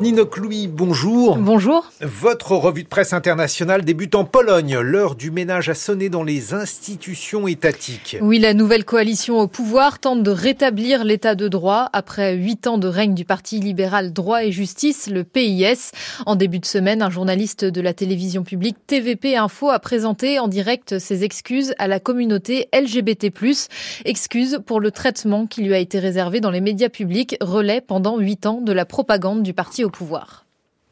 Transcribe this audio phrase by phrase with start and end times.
[0.00, 1.36] Ninoc Louis, bonjour.
[1.36, 1.92] Bonjour.
[2.00, 4.78] Votre revue de presse internationale débute en Pologne.
[4.78, 8.16] L'heure du ménage a sonné dans les institutions étatiques.
[8.22, 12.78] Oui, la nouvelle coalition au pouvoir tente de rétablir l'état de droit après huit ans
[12.78, 15.90] de règne du Parti libéral Droit et Justice, le PIS.
[16.24, 20.48] En début de semaine, un journaliste de la télévision publique TVP Info a présenté en
[20.48, 23.30] direct ses excuses à la communauté LGBT+,
[24.06, 28.16] excuses pour le traitement qui lui a été réservé dans les médias publics, relais pendant
[28.16, 30.26] huit ans de la propagande du parti au pouvoir.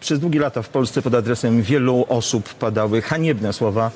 [0.00, 3.90] Przez długie lata w Polsce pod adresem wielu osób padały haniebne słowa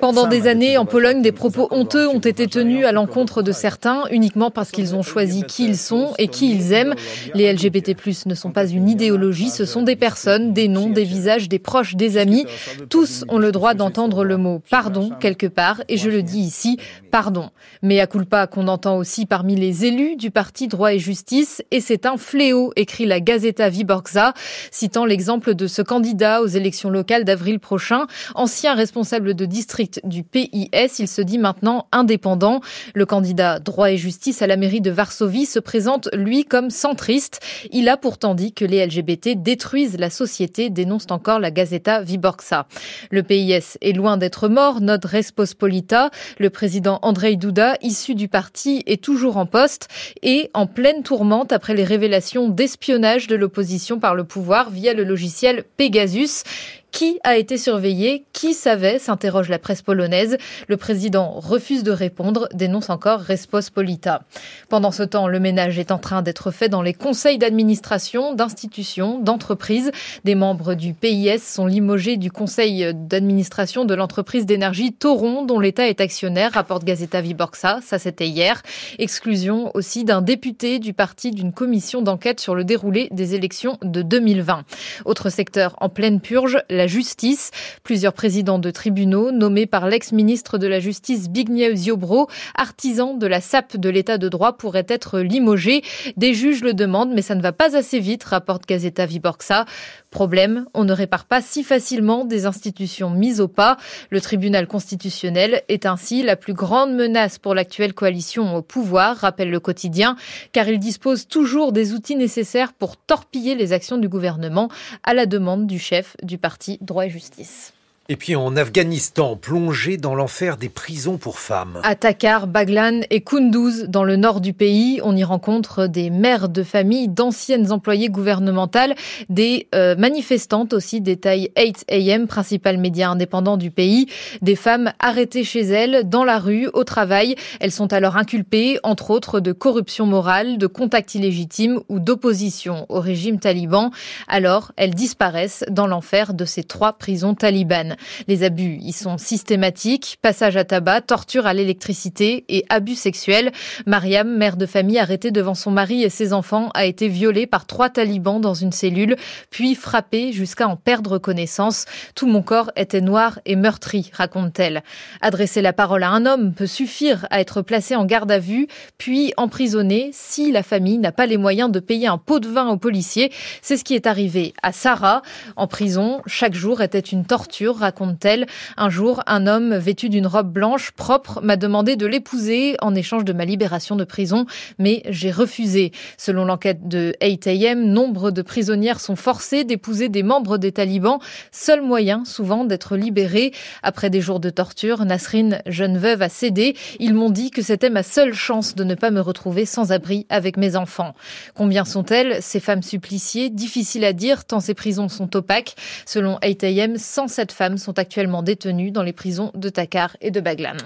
[0.00, 4.02] Pendant des années, en Pologne, des propos honteux ont été tenus à l'encontre de certains,
[4.10, 6.94] uniquement parce qu'ils ont choisi qui ils sont et qui ils aiment.
[7.34, 7.94] Les LGBT+,
[8.26, 11.94] ne sont pas une idéologie, ce sont des personnes, des noms, des visages, des proches,
[11.94, 12.46] des amis.
[12.88, 16.78] Tous ont le droit d'entendre le mot pardon quelque part, et je le dis ici,
[17.12, 17.50] pardon.
[17.82, 21.80] Mais à culpa qu'on entend aussi parmi les élus du parti Droit et Justice, et
[21.80, 24.34] c'est un fléau, écrit la Gazeta Viborgza,
[24.72, 27.99] citant l'exemple de ce candidat aux élections locales d'avril prochain
[28.34, 32.60] ancien responsable de district du PIS, il se dit maintenant indépendant.
[32.94, 37.40] Le candidat droit et justice à la mairie de Varsovie se présente, lui, comme centriste.
[37.72, 42.66] Il a pourtant dit que les LGBT détruisent la société, dénonce encore la Gazeta Viborgsa.
[43.10, 46.10] Le PIS est loin d'être mort, note Respospolita.
[46.38, 49.88] Le président Andrei Duda, issu du parti, est toujours en poste
[50.22, 55.04] et en pleine tourmente après les révélations d'espionnage de l'opposition par le pouvoir via le
[55.04, 56.44] logiciel Pegasus.
[56.92, 58.24] Qui a été surveillé?
[58.32, 58.98] Qui savait?
[58.98, 60.36] s'interroge la presse polonaise.
[60.66, 64.22] Le président refuse de répondre, dénonce encore Respospolita.
[64.68, 69.20] Pendant ce temps, le ménage est en train d'être fait dans les conseils d'administration, d'institutions,
[69.20, 69.92] d'entreprises.
[70.24, 75.88] Des membres du PIS sont limogés du conseil d'administration de l'entreprise d'énergie Toron, dont l'État
[75.88, 77.80] est actionnaire, rapporte Gazeta Viborxa.
[77.82, 78.62] Ça, c'était hier.
[78.98, 84.02] Exclusion aussi d'un député du parti d'une commission d'enquête sur le déroulé des élections de
[84.02, 84.64] 2020.
[85.04, 87.50] Autre secteur en pleine purge, la justice.
[87.82, 93.42] Plusieurs présidents de tribunaux nommés par l'ex-ministre de la Justice Zbigniew Ziobro, artisan de la
[93.42, 95.82] SAP de l'état de droit, pourraient être limogés.
[96.16, 99.66] Des juges le demandent, mais ça ne va pas assez vite, rapporte Gazeta Viborxa.
[100.10, 103.76] Problème, on ne répare pas si facilement des institutions mises au pas.
[104.10, 109.50] Le tribunal constitutionnel est ainsi la plus grande menace pour l'actuelle coalition au pouvoir, rappelle
[109.50, 110.16] le quotidien,
[110.50, 114.68] car il dispose toujours des outils nécessaires pour torpiller les actions du gouvernement
[115.04, 117.72] à la demande du chef du parti Droit et Justice.
[118.12, 121.78] Et puis en Afghanistan, plongé dans l'enfer des prisons pour femmes.
[121.84, 126.48] À Takar, Baglan et Kunduz, dans le nord du pays, on y rencontre des mères
[126.48, 128.96] de famille, d'anciennes employées gouvernementales,
[129.28, 134.06] des euh, manifestantes aussi, des tailles 8 AM, principal média indépendant du pays,
[134.42, 137.36] des femmes arrêtées chez elles, dans la rue, au travail.
[137.60, 142.98] Elles sont alors inculpées, entre autres, de corruption morale, de contact illégitime ou d'opposition au
[142.98, 143.92] régime taliban.
[144.26, 147.94] Alors, elles disparaissent dans l'enfer de ces trois prisons talibanes.
[148.28, 153.52] Les abus y sont systématiques, passage à tabac, torture à l'électricité et abus sexuels.
[153.86, 157.66] Mariam, mère de famille arrêtée devant son mari et ses enfants, a été violée par
[157.66, 159.16] trois talibans dans une cellule,
[159.50, 161.84] puis frappée jusqu'à en perdre connaissance.
[162.14, 164.82] Tout mon corps était noir et meurtri, raconte-t-elle.
[165.20, 168.66] Adresser la parole à un homme peut suffire à être placé en garde à vue,
[168.98, 172.68] puis emprisonné si la famille n'a pas les moyens de payer un pot de vin
[172.68, 173.32] aux policiers.
[173.62, 175.22] C'est ce qui est arrivé à Sarah.
[175.56, 178.46] En prison, chaque jour était une torture, raconte-t-elle.
[178.76, 183.24] Un jour, un homme vêtu d'une robe blanche propre m'a demandé de l'épouser en échange
[183.24, 184.46] de ma libération de prison,
[184.78, 185.90] mais j'ai refusé.
[186.16, 191.18] Selon l'enquête de 8AM, nombre de prisonnières sont forcées d'épouser des membres des talibans,
[191.50, 193.52] seul moyen souvent d'être libérées.
[193.82, 196.76] Après des jours de torture, Nasrine, jeune veuve, a cédé.
[197.00, 200.26] Ils m'ont dit que c'était ma seule chance de ne pas me retrouver sans abri
[200.28, 201.14] avec mes enfants.
[201.54, 203.50] Combien sont-elles, ces femmes suppliciées?
[203.50, 205.74] Difficile à dire tant ces prisons sont opaques.
[206.06, 210.76] Selon 8AM, 107 femmes sont actuellement détenues dans les prisons de Takar et de Baglan.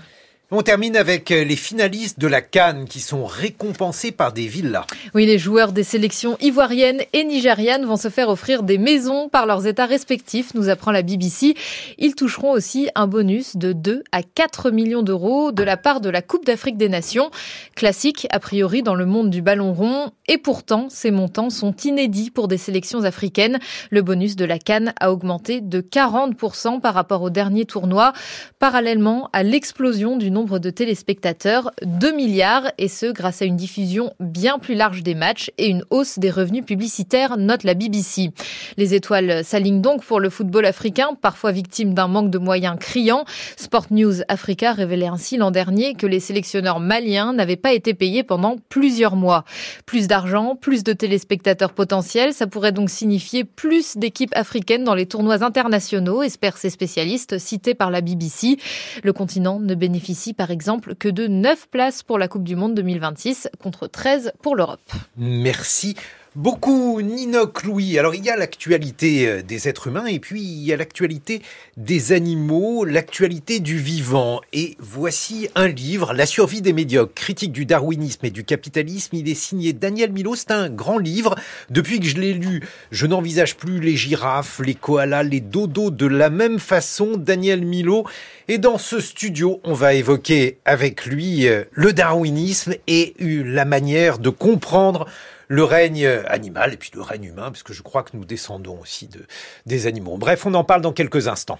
[0.56, 4.86] On termine avec euh, les finalistes de la Cannes qui sont récompensés par des villas.
[5.12, 9.46] Oui, les joueurs des sélections ivoiriennes et nigérianes vont se faire offrir des maisons par
[9.46, 11.56] leurs états respectifs, nous apprend la BBC.
[11.98, 16.08] Ils toucheront aussi un bonus de 2 à 4 millions d'euros de la part de
[16.08, 17.32] la Coupe d'Afrique des Nations.
[17.74, 20.12] Classique, a priori, dans le monde du ballon rond.
[20.28, 23.58] Et pourtant, ces montants sont inédits pour des sélections africaines.
[23.90, 28.12] Le bonus de la Cannes a augmenté de 40% par rapport au dernier tournoi,
[28.60, 33.56] parallèlement à l'explosion du nombre nombre de téléspectateurs, 2 milliards, et ce grâce à une
[33.56, 38.28] diffusion bien plus large des matchs et une hausse des revenus publicitaires, note la BBC.
[38.76, 43.24] Les étoiles s'alignent donc pour le football africain, parfois victime d'un manque de moyens criant.
[43.56, 48.22] Sport News Africa révélait ainsi l'an dernier que les sélectionneurs maliens n'avaient pas été payés
[48.22, 49.46] pendant plusieurs mois.
[49.86, 55.06] Plus d'argent, plus de téléspectateurs potentiels, ça pourrait donc signifier plus d'équipes africaines dans les
[55.06, 58.58] tournois internationaux, espèrent ces spécialistes cités par la BBC.
[59.02, 62.74] Le continent ne bénéficie par exemple que de 9 places pour la Coupe du Monde
[62.74, 64.80] 2026 contre 13 pour l'Europe.
[65.16, 65.96] Merci.
[66.36, 67.96] Beaucoup Ninoc Louis.
[67.96, 71.42] Alors il y a l'actualité euh, des êtres humains et puis il y a l'actualité
[71.76, 74.40] des animaux, l'actualité du vivant.
[74.52, 79.14] Et voici un livre, La survie des médiocres, critique du darwinisme et du capitalisme.
[79.14, 80.34] Il est signé Daniel Milo.
[80.34, 81.36] C'est un grand livre.
[81.70, 86.06] Depuis que je l'ai lu, je n'envisage plus les girafes, les koalas, les dodos de
[86.06, 87.16] la même façon.
[87.16, 88.08] Daniel Milo.
[88.48, 94.18] Et dans ce studio, on va évoquer avec lui euh, le darwinisme et la manière
[94.18, 95.06] de comprendre
[95.48, 98.80] le règne animal et puis le règne humain, parce que je crois que nous descendons
[98.80, 99.26] aussi de,
[99.66, 100.16] des animaux.
[100.16, 101.58] Bref, on en parle dans quelques instants.